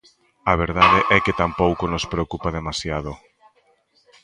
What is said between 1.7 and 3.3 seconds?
nos preocupa demasiado.